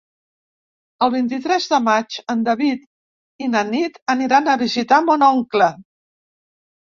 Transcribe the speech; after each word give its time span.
El 1.07 1.09
vint-i-tres 1.15 1.67
de 1.73 1.79
maig 1.87 2.17
en 2.35 2.41
David 2.47 2.87
i 3.45 3.51
na 3.57 3.61
Nit 3.69 4.01
aniran 4.15 4.51
a 4.51 4.57
visitar 4.63 5.01
mon 5.11 5.29
oncle. 5.29 5.71